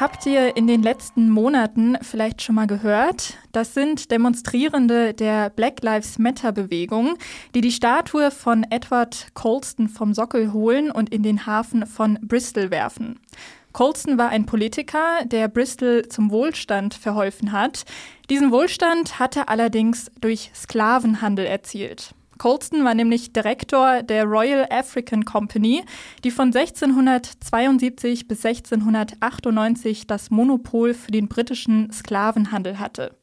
[0.00, 3.36] Habt ihr in den letzten Monaten vielleicht schon mal gehört.
[3.50, 7.18] Das sind Demonstrierende der Black Lives Matter Bewegung,
[7.52, 12.70] die die Statue von Edward Colston vom Sockel holen und in den Hafen von Bristol
[12.70, 13.18] werfen.
[13.72, 17.84] Colston war ein Politiker, der Bristol zum Wohlstand verholfen hat.
[18.30, 22.14] Diesen Wohlstand hat er allerdings durch Sklavenhandel erzielt.
[22.38, 25.84] Colston war nämlich Direktor der Royal African Company,
[26.24, 33.16] die von 1672 bis 1698 das Monopol für den britischen Sklavenhandel hatte.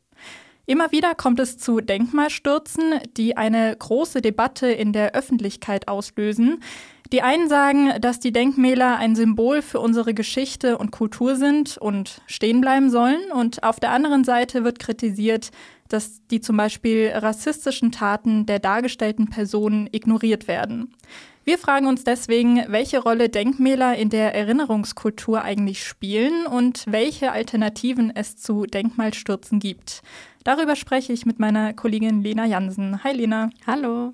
[0.68, 6.64] Immer wieder kommt es zu Denkmalstürzen, die eine große Debatte in der Öffentlichkeit auslösen.
[7.12, 12.22] Die einen sagen, dass die Denkmäler ein Symbol für unsere Geschichte und Kultur sind und
[12.26, 15.52] stehen bleiben sollen, und auf der anderen Seite wird kritisiert,
[15.88, 20.96] dass die zum Beispiel rassistischen Taten der dargestellten Personen ignoriert werden.
[21.44, 28.12] Wir fragen uns deswegen, welche Rolle Denkmäler in der Erinnerungskultur eigentlich spielen und welche Alternativen
[28.16, 30.02] es zu Denkmalstürzen gibt.
[30.44, 33.04] Darüber spreche ich mit meiner Kollegin Lena Jansen.
[33.04, 33.52] Hi Lena.
[33.68, 34.14] Hallo.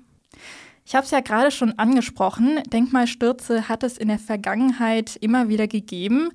[0.84, 2.60] Ich habe es ja gerade schon angesprochen.
[2.72, 6.30] Denkmalstürze hat es in der Vergangenheit immer wieder gegeben.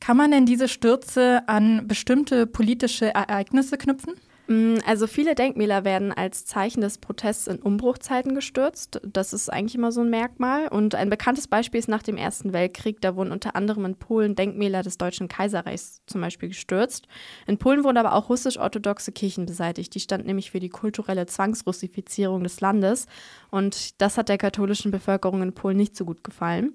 [0.00, 4.14] Kann man denn diese Stürze an bestimmte politische Ereignisse knüpfen?
[4.46, 9.00] Mm, also viele Denkmäler werden als Zeichen des Protests in Umbruchzeiten gestürzt.
[9.02, 10.68] Das ist eigentlich immer so ein Merkmal.
[10.68, 13.00] Und ein bekanntes Beispiel ist nach dem Ersten Weltkrieg.
[13.00, 17.08] Da wurden unter anderem in Polen Denkmäler des Deutschen Kaiserreichs zum Beispiel gestürzt.
[17.46, 19.94] In Polen wurden aber auch russisch-orthodoxe Kirchen beseitigt.
[19.94, 23.06] Die standen nämlich für die kulturelle Zwangsrussifizierung des Landes.
[23.50, 26.74] Und das hat der katholischen Bevölkerung in Polen nicht so gut gefallen.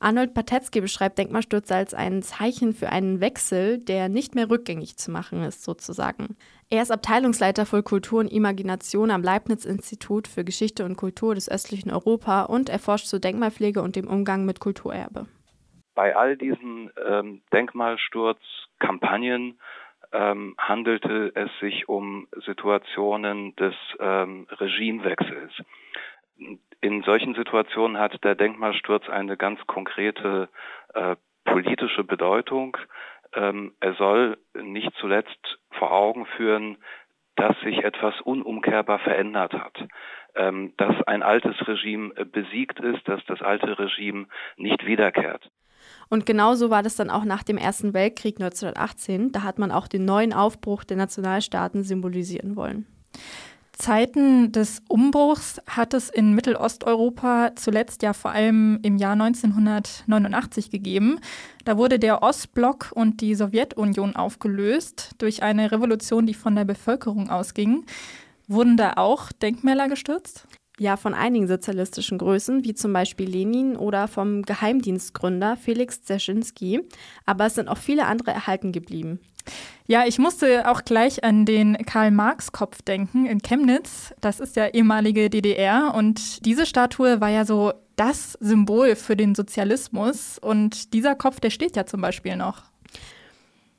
[0.00, 5.10] Arnold Patetzky beschreibt Denkmalstürze als ein Zeichen für einen Wechsel, der nicht mehr rückgängig zu
[5.10, 6.36] machen ist, sozusagen.
[6.70, 11.90] Er ist Abteilungsleiter für Kultur und Imagination am Leibniz-Institut für Geschichte und Kultur des östlichen
[11.90, 15.26] Europa und er forscht zur Denkmalpflege und dem Umgang mit Kulturerbe.
[15.94, 19.58] Bei all diesen ähm, Denkmalsturzkampagnen
[20.12, 25.52] ähm, handelte es sich um Situationen des ähm, Regimewechsels
[26.80, 30.48] in solchen Situationen hat der Denkmalsturz eine ganz konkrete
[30.94, 32.76] äh, politische Bedeutung.
[33.34, 36.78] Ähm, er soll nicht zuletzt vor Augen führen,
[37.36, 39.76] dass sich etwas unumkehrbar verändert hat,
[40.34, 45.48] ähm, dass ein altes Regime besiegt ist, dass das alte Regime nicht wiederkehrt.
[46.10, 49.30] Und genauso war das dann auch nach dem Ersten Weltkrieg 1918.
[49.30, 52.86] Da hat man auch den neuen Aufbruch der Nationalstaaten symbolisieren wollen.
[53.78, 61.20] Zeiten des Umbruchs hat es in Mittelosteuropa zuletzt ja vor allem im Jahr 1989 gegeben.
[61.64, 67.30] Da wurde der Ostblock und die Sowjetunion aufgelöst durch eine Revolution, die von der Bevölkerung
[67.30, 67.86] ausging.
[68.48, 70.48] Wurden da auch Denkmäler gestürzt?
[70.80, 76.80] Ja, von einigen sozialistischen Größen, wie zum Beispiel Lenin oder vom Geheimdienstgründer Felix Dzerzhinsky.
[77.26, 79.20] Aber es sind auch viele andere erhalten geblieben.
[79.90, 84.12] Ja, ich musste auch gleich an den Karl-Marx-Kopf denken in Chemnitz.
[84.20, 89.34] Das ist ja ehemalige DDR und diese Statue war ja so das Symbol für den
[89.34, 92.64] Sozialismus und dieser Kopf, der steht ja zum Beispiel noch.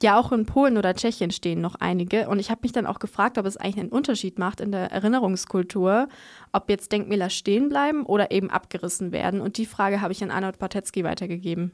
[0.02, 2.28] Ja, auch in Polen oder Tschechien stehen noch einige.
[2.28, 4.92] Und ich habe mich dann auch gefragt, ob es eigentlich einen Unterschied macht in der
[4.92, 6.08] Erinnerungskultur,
[6.54, 9.42] ob jetzt Denkmäler stehen bleiben oder eben abgerissen werden.
[9.42, 11.72] Und die Frage habe ich an Arnold Patetzky weitergegeben.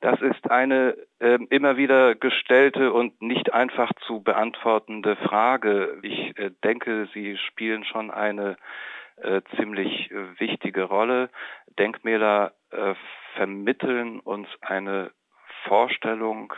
[0.00, 5.98] Das ist eine äh, immer wieder gestellte und nicht einfach zu beantwortende Frage.
[6.02, 8.56] Ich äh, denke, Sie spielen schon eine
[9.16, 11.28] äh, ziemlich äh, wichtige Rolle.
[11.78, 12.94] Denkmäler äh,
[13.34, 15.10] vermitteln uns eine
[15.64, 16.54] Vorstellung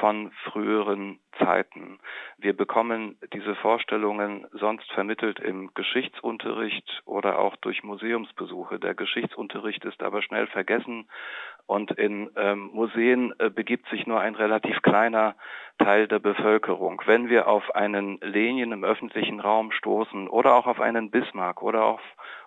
[0.00, 1.98] von früheren Zeiten.
[2.38, 8.78] Wir bekommen diese Vorstellungen sonst vermittelt im Geschichtsunterricht oder auch durch Museumsbesuche.
[8.78, 11.08] Der Geschichtsunterricht ist aber schnell vergessen
[11.66, 15.34] und in ähm, Museen äh, begibt sich nur ein relativ kleiner
[15.78, 17.02] Teil der Bevölkerung.
[17.06, 21.84] Wenn wir auf einen Lenin im öffentlichen Raum stoßen oder auch auf einen Bismarck oder
[21.84, 22.00] auf,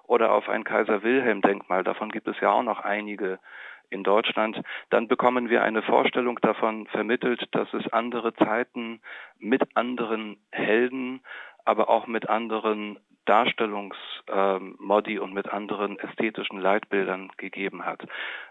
[0.07, 3.39] oder auf ein Kaiser Wilhelm Denkmal, davon gibt es ja auch noch einige
[3.89, 9.01] in Deutschland, dann bekommen wir eine Vorstellung davon vermittelt, dass es andere Zeiten
[9.37, 11.21] mit anderen Helden,
[11.65, 18.01] aber auch mit anderen Darstellungsmodi ähm, und mit anderen ästhetischen Leitbildern gegeben hat.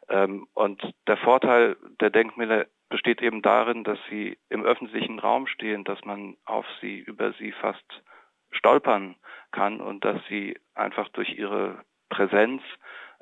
[0.08, 5.84] Ähm, und der Vorteil der Denkmäler besteht eben darin, dass sie im öffentlichen Raum stehen,
[5.84, 8.02] dass man auf sie, über sie fast
[8.50, 9.16] stolpern
[9.50, 12.62] kann und dass sie einfach durch ihre Präsenz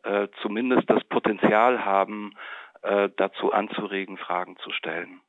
[0.06, 2.32] äh, zumindest das Potenzial haben,
[2.82, 5.20] äh, dazu anzuregen, Fragen zu stellen.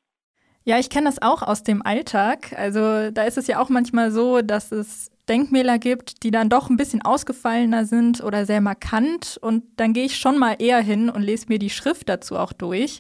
[0.63, 2.53] Ja, ich kenne das auch aus dem Alltag.
[2.57, 6.69] Also da ist es ja auch manchmal so, dass es Denkmäler gibt, die dann doch
[6.69, 9.39] ein bisschen ausgefallener sind oder sehr markant.
[9.41, 12.53] Und dann gehe ich schon mal eher hin und lese mir die Schrift dazu auch
[12.53, 12.99] durch.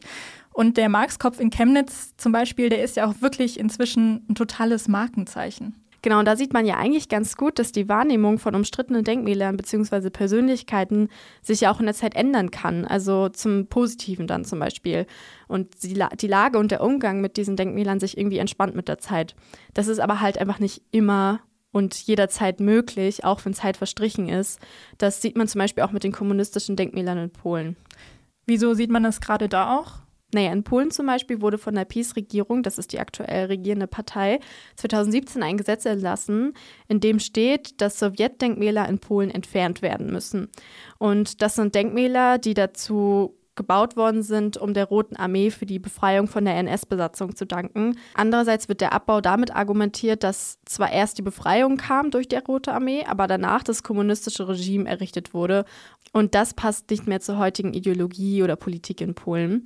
[0.53, 4.87] Und der Markskopf in Chemnitz zum Beispiel, der ist ja auch wirklich inzwischen ein totales
[4.87, 5.75] Markenzeichen.
[6.01, 9.57] Genau, und da sieht man ja eigentlich ganz gut, dass die Wahrnehmung von umstrittenen Denkmälern
[9.57, 10.09] bzw.
[10.09, 11.09] Persönlichkeiten
[11.41, 15.07] sich ja auch in der Zeit ändern kann, also zum Positiven dann zum Beispiel.
[15.47, 18.99] Und die, die Lage und der Umgang mit diesen Denkmälern sich irgendwie entspannt mit der
[18.99, 19.35] Zeit.
[19.73, 21.41] Das ist aber halt einfach nicht immer
[21.71, 24.59] und jederzeit möglich, auch wenn Zeit verstrichen ist.
[24.97, 27.75] Das sieht man zum Beispiel auch mit den kommunistischen Denkmälern in Polen.
[28.45, 30.06] Wieso sieht man das gerade da auch?
[30.33, 34.39] Naja, in Polen zum Beispiel wurde von der PiS-Regierung, das ist die aktuell regierende Partei,
[34.75, 36.53] 2017 ein Gesetz erlassen,
[36.89, 40.49] in dem steht, dass Sowjetdenkmäler in Polen entfernt werden müssen.
[40.97, 45.79] Und das sind Denkmäler, die dazu gebaut worden sind, um der Roten Armee für die
[45.79, 47.97] Befreiung von der NS-Besatzung zu danken.
[48.13, 52.71] Andererseits wird der Abbau damit argumentiert, dass zwar erst die Befreiung kam durch die Rote
[52.71, 55.65] Armee, aber danach das kommunistische Regime errichtet wurde.
[56.13, 59.63] Und das passt nicht mehr zur heutigen Ideologie oder Politik in Polen.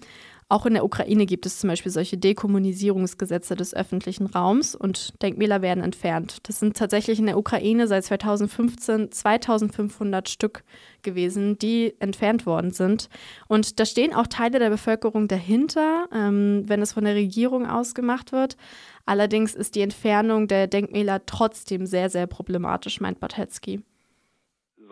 [0.51, 5.61] Auch in der Ukraine gibt es zum Beispiel solche Dekommunisierungsgesetze des öffentlichen Raums und Denkmäler
[5.61, 6.39] werden entfernt.
[6.43, 10.65] Das sind tatsächlich in der Ukraine seit 2015 2500 Stück
[11.03, 13.07] gewesen, die entfernt worden sind.
[13.47, 18.33] Und da stehen auch Teile der Bevölkerung dahinter, ähm, wenn es von der Regierung ausgemacht
[18.33, 18.57] wird.
[19.05, 23.83] Allerdings ist die Entfernung der Denkmäler trotzdem sehr, sehr problematisch, meint Bartetzky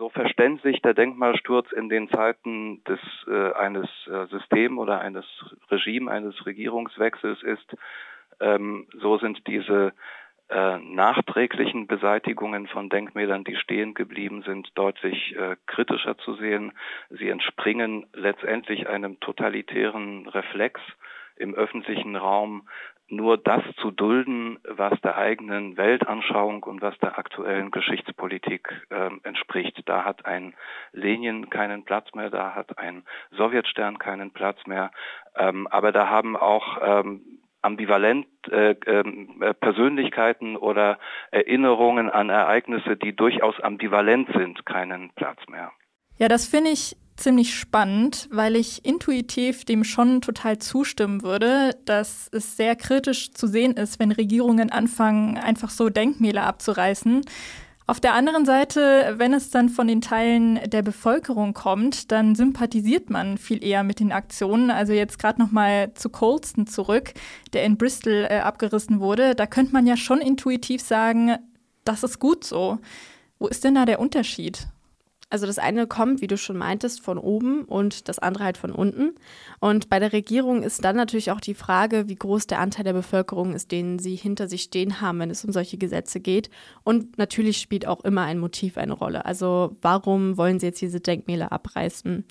[0.00, 2.98] so verständlich der Denkmalsturz in den Zeiten des
[3.28, 5.26] äh, eines äh, System oder eines
[5.70, 7.76] Regime, eines Regierungswechsels ist,
[8.40, 9.92] ähm, so sind diese
[10.48, 16.72] äh, nachträglichen Beseitigungen von Denkmälern, die stehen geblieben sind, deutlich äh, kritischer zu sehen.
[17.10, 20.80] Sie entspringen letztendlich einem totalitären Reflex
[21.40, 22.68] im öffentlichen Raum
[23.10, 29.82] nur das zu dulden, was der eigenen Weltanschauung und was der aktuellen Geschichtspolitik äh, entspricht.
[29.86, 30.54] Da hat ein
[30.92, 33.02] Lenin keinen Platz mehr, da hat ein
[33.36, 34.92] Sowjetstern keinen Platz mehr,
[35.36, 40.98] ähm, aber da haben auch ähm, ambivalent äh, äh, Persönlichkeiten oder
[41.30, 45.72] Erinnerungen an Ereignisse, die durchaus ambivalent sind, keinen Platz mehr.
[46.16, 52.28] Ja, das finde ich ziemlich spannend, weil ich intuitiv dem schon total zustimmen würde, dass
[52.32, 57.22] es sehr kritisch zu sehen ist, wenn Regierungen anfangen, einfach so Denkmäler abzureißen.
[57.86, 63.10] Auf der anderen Seite, wenn es dann von den Teilen der Bevölkerung kommt, dann sympathisiert
[63.10, 64.70] man viel eher mit den Aktionen.
[64.70, 67.12] Also jetzt gerade noch mal zu Colston zurück,
[67.52, 69.34] der in Bristol äh, abgerissen wurde.
[69.34, 71.36] Da könnte man ja schon intuitiv sagen,
[71.84, 72.78] das ist gut so.
[73.40, 74.68] Wo ist denn da der Unterschied?
[75.30, 78.72] Also das eine kommt, wie du schon meintest, von oben und das andere halt von
[78.72, 79.14] unten.
[79.60, 82.92] Und bei der Regierung ist dann natürlich auch die Frage, wie groß der Anteil der
[82.92, 86.50] Bevölkerung ist, den sie hinter sich stehen haben, wenn es um solche Gesetze geht.
[86.82, 89.24] Und natürlich spielt auch immer ein Motiv eine Rolle.
[89.24, 92.24] Also warum wollen sie jetzt diese Denkmäler abreißen?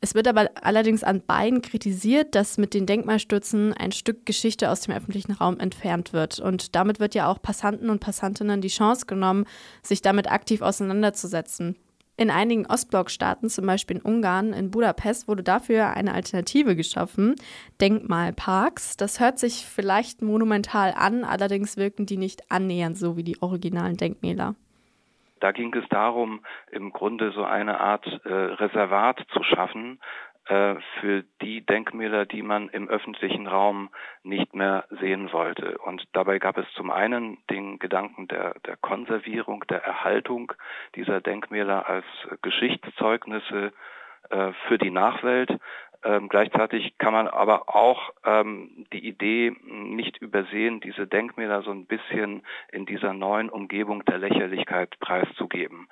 [0.00, 4.82] Es wird aber allerdings an beiden kritisiert, dass mit den Denkmalstürzen ein Stück Geschichte aus
[4.82, 6.38] dem öffentlichen Raum entfernt wird.
[6.38, 9.44] Und damit wird ja auch Passanten und Passantinnen die Chance genommen,
[9.82, 11.74] sich damit aktiv auseinanderzusetzen.
[12.20, 17.36] In einigen Ostblockstaaten, zum Beispiel in Ungarn, in Budapest, wurde dafür eine Alternative geschaffen,
[17.80, 18.96] Denkmalparks.
[18.96, 23.96] Das hört sich vielleicht monumental an, allerdings wirken die nicht annähernd so wie die originalen
[23.96, 24.56] Denkmäler.
[25.38, 26.40] Da ging es darum,
[26.72, 30.00] im Grunde so eine Art äh, Reservat zu schaffen,
[30.48, 33.90] für die Denkmäler, die man im öffentlichen Raum
[34.22, 35.76] nicht mehr sehen wollte.
[35.78, 40.52] Und dabei gab es zum einen den Gedanken der, der Konservierung, der Erhaltung
[40.94, 42.06] dieser Denkmäler als
[42.40, 43.72] Geschichtszeugnisse
[44.30, 45.50] äh, für die Nachwelt.
[46.04, 51.86] Ähm, gleichzeitig kann man aber auch ähm, die Idee nicht übersehen, diese Denkmäler so ein
[51.86, 55.88] bisschen in dieser neuen Umgebung der Lächerlichkeit preiszugeben.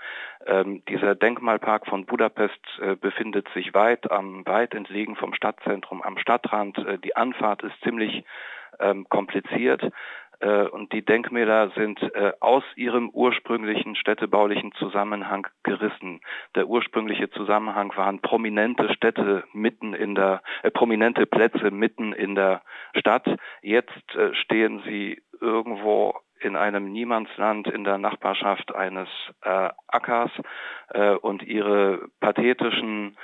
[0.47, 6.19] Ähm, dieser Denkmalpark von Budapest äh, befindet sich weit am weit entlegen vom Stadtzentrum am
[6.19, 6.79] Stadtrand.
[6.79, 8.25] Äh, die Anfahrt ist ziemlich
[8.79, 9.83] ähm, kompliziert.
[10.41, 16.21] Äh, und die Denkmäler sind äh, aus ihrem ursprünglichen städtebaulichen Zusammenhang gerissen.
[16.55, 22.63] Der ursprüngliche Zusammenhang waren prominente Städte mitten in der, äh, prominente Plätze mitten in der
[22.97, 23.27] Stadt.
[23.63, 29.09] Jetzt äh, stehen sie irgendwo in einem Niemandsland in der Nachbarschaft eines
[29.43, 30.31] äh, Ackers
[31.23, 33.17] und ihre pathetischen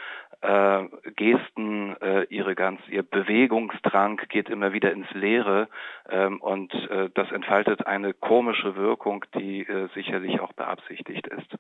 [0.42, 5.68] äh, Gesten, äh, ihre ganz, ihr Bewegungsdrang geht immer wieder ins Leere
[6.10, 11.56] ähm, und äh, das entfaltet eine komische Wirkung, die äh, sicherlich auch beabsichtigt ist.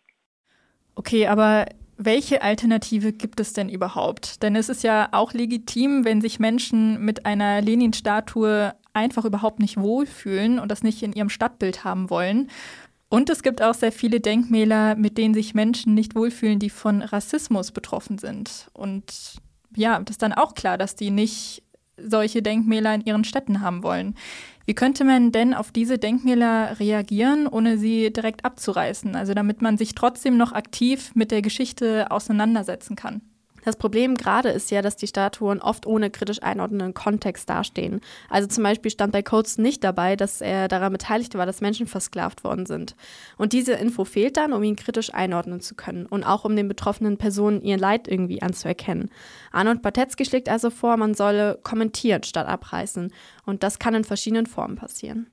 [0.94, 4.42] Okay, aber welche Alternative gibt es denn überhaupt?
[4.42, 9.78] Denn es ist ja auch legitim, wenn sich Menschen mit einer Lenin-Statue einfach überhaupt nicht
[9.78, 12.50] wohlfühlen und das nicht in ihrem Stadtbild haben wollen.
[13.12, 17.02] Und es gibt auch sehr viele Denkmäler, mit denen sich Menschen nicht wohlfühlen, die von
[17.02, 18.70] Rassismus betroffen sind.
[18.72, 19.34] Und
[19.76, 21.62] ja, das ist dann auch klar, dass die nicht
[21.98, 24.14] solche Denkmäler in ihren Städten haben wollen.
[24.64, 29.14] Wie könnte man denn auf diese Denkmäler reagieren, ohne sie direkt abzureißen?
[29.14, 33.20] Also damit man sich trotzdem noch aktiv mit der Geschichte auseinandersetzen kann.
[33.64, 38.00] Das Problem gerade ist ja, dass die Statuen oft ohne kritisch einordnenden Kontext dastehen.
[38.28, 41.86] Also zum Beispiel stand bei Coates nicht dabei, dass er daran beteiligt war, dass Menschen
[41.86, 42.96] versklavt worden sind.
[43.38, 46.68] Und diese Info fehlt dann, um ihn kritisch einordnen zu können und auch um den
[46.68, 49.10] betroffenen Personen ihr Leid irgendwie anzuerkennen.
[49.52, 53.12] Arnold Batetzky schlägt also vor, man solle kommentieren statt abreißen.
[53.46, 55.32] Und das kann in verschiedenen Formen passieren.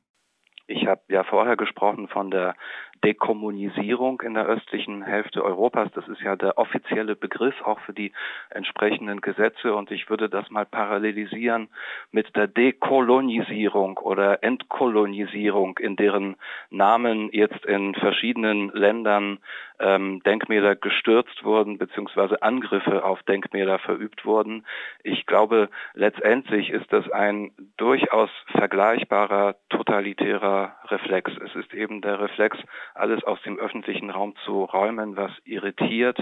[0.68, 2.56] Ich habe ja vorher gesprochen von der
[3.04, 5.90] Dekommunisierung in der östlichen Hälfte Europas.
[5.94, 8.12] Das ist ja der offizielle Begriff auch für die
[8.50, 11.70] entsprechenden Gesetze und ich würde das mal parallelisieren
[12.12, 16.36] mit der Dekolonisierung oder Entkolonisierung, in deren
[16.70, 19.40] Namen jetzt in verschiedenen Ländern
[19.80, 24.66] ähm, Denkmäler gestürzt wurden beziehungsweise Angriffe auf Denkmäler verübt wurden.
[25.04, 31.32] Ich glaube, letztendlich ist das ein durchaus vergleichbarer totalitärer Reflex.
[31.44, 32.58] Es ist eben der Reflex,
[32.94, 36.20] alles aus dem öffentlichen Raum zu räumen, was irritiert,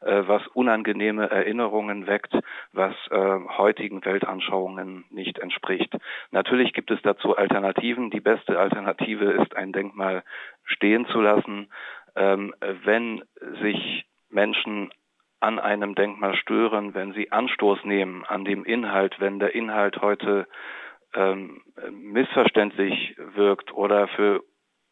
[0.00, 2.34] äh, was unangenehme Erinnerungen weckt,
[2.72, 5.96] was äh, heutigen Weltanschauungen nicht entspricht.
[6.30, 8.10] Natürlich gibt es dazu Alternativen.
[8.10, 10.22] Die beste Alternative ist, ein Denkmal
[10.64, 11.70] stehen zu lassen.
[12.18, 12.52] Ähm,
[12.84, 13.22] wenn
[13.62, 14.90] sich Menschen
[15.40, 20.48] an einem Denkmal stören, wenn sie Anstoß nehmen an dem Inhalt, wenn der Inhalt heute
[21.14, 24.42] ähm, missverständlich wirkt oder für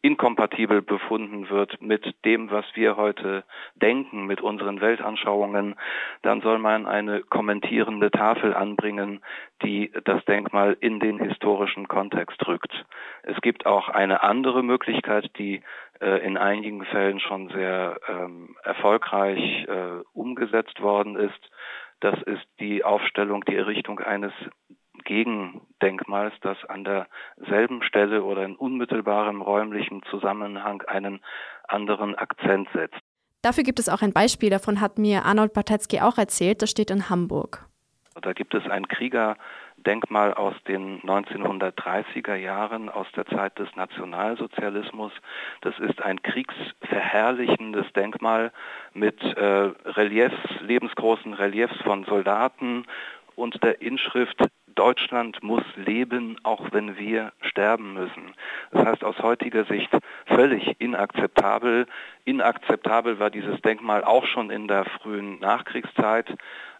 [0.07, 3.43] inkompatibel befunden wird mit dem, was wir heute
[3.75, 5.75] denken, mit unseren Weltanschauungen,
[6.21, 9.19] dann soll man eine kommentierende Tafel anbringen,
[9.63, 12.85] die das Denkmal in den historischen Kontext rückt.
[13.23, 15.61] Es gibt auch eine andere Möglichkeit, die
[15.99, 21.51] äh, in einigen Fällen schon sehr ähm, erfolgreich äh, umgesetzt worden ist.
[21.99, 24.31] Das ist die Aufstellung, die Errichtung eines
[25.07, 31.21] Gegendenkmals, das an derselben Stelle oder in unmittelbarem räumlichen Zusammenhang einen
[31.67, 32.99] anderen Akzent setzt.
[33.41, 36.91] Dafür gibt es auch ein Beispiel, davon hat mir Arnold Bartetzky auch erzählt, das steht
[36.91, 37.65] in Hamburg.
[38.21, 45.13] Da gibt es ein Kriegerdenkmal aus den 1930er Jahren, aus der Zeit des Nationalsozialismus.
[45.61, 48.51] Das ist ein kriegsverherrlichendes Denkmal
[48.93, 52.85] mit äh, Reliefs, lebensgroßen Reliefs von Soldaten
[53.35, 54.41] und der Inschrift
[54.77, 58.35] Deutschland muss leben, auch wenn wir sterben müssen.
[58.71, 59.89] Das heißt aus heutiger Sicht
[60.27, 61.87] völlig inakzeptabel.
[62.25, 66.27] Inakzeptabel war dieses Denkmal auch schon in der frühen Nachkriegszeit,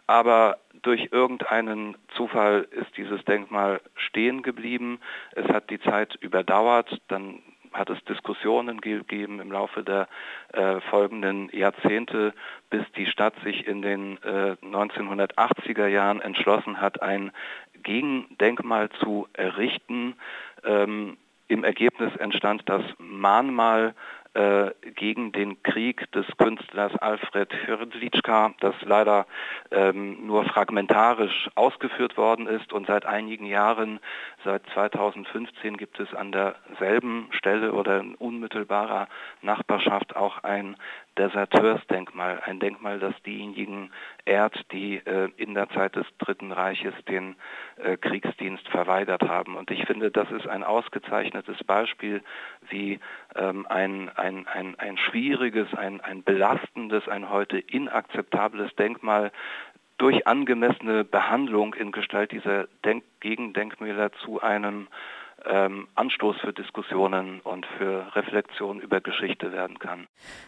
[0.05, 4.99] aber durch irgendeinen Zufall ist dieses Denkmal stehen geblieben.
[5.33, 7.41] Es hat die Zeit überdauert, dann
[7.73, 10.07] hat es Diskussionen gegeben im Laufe der
[10.53, 12.33] äh, folgenden Jahrzehnte,
[12.69, 17.31] bis die Stadt sich in den äh, 1980er Jahren entschlossen hat, ein
[17.87, 20.15] Gegendenkmal zu errichten.
[20.65, 21.17] Ähm,
[21.47, 23.95] Im Ergebnis entstand das Mahnmal
[24.33, 29.25] äh, gegen den Krieg des Künstlers Alfred Hrdlicka, das leider
[29.71, 34.01] ähm, nur fragmentarisch ausgeführt worden ist und seit einigen Jahren,
[34.43, 39.07] seit 2015 gibt es an derselben Stelle oder in unmittelbarer
[39.41, 40.75] Nachbarschaft auch ein
[41.17, 43.91] Deserteursdenkmal, ein Denkmal, das diejenigen
[44.25, 47.35] ehrt, die äh, in der Zeit des Dritten Reiches den
[47.77, 49.55] äh, Kriegsdienst verweigert haben.
[49.55, 52.21] Und ich finde, das ist ein ausgezeichnetes Beispiel,
[52.69, 52.99] wie
[53.35, 59.31] ähm, ein, ein, ein, ein schwieriges, ein, ein belastendes, ein heute inakzeptables Denkmal
[59.97, 64.87] durch angemessene Behandlung in Gestalt dieser Denk Gegendenkmäler zu einem
[65.45, 70.07] ähm, Anstoß für Diskussionen und für Reflexion über Geschichte werden kann.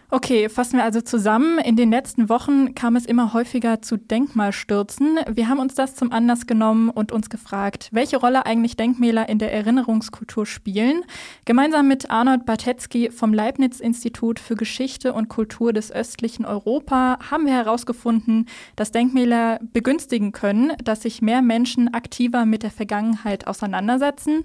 [0.09, 1.59] Okay, fassen wir also zusammen.
[1.59, 5.19] In den letzten Wochen kam es immer häufiger zu Denkmalstürzen.
[5.29, 9.37] Wir haben uns das zum Anlass genommen und uns gefragt, welche Rolle eigentlich Denkmäler in
[9.37, 11.03] der Erinnerungskultur spielen.
[11.45, 17.53] Gemeinsam mit Arnold Bartetzky vom Leibniz-Institut für Geschichte und Kultur des östlichen Europa haben wir
[17.53, 24.43] herausgefunden, dass Denkmäler begünstigen können, dass sich mehr Menschen aktiver mit der Vergangenheit auseinandersetzen.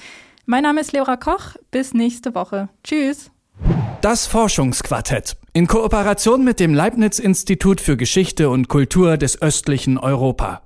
[0.46, 1.56] Mein Name ist Leora Koch.
[1.70, 2.68] Bis nächste Woche.
[2.84, 3.30] Tschüss.
[4.00, 10.62] Das Forschungsquartett in Kooperation mit dem Leibniz Institut für Geschichte und Kultur des östlichen Europa.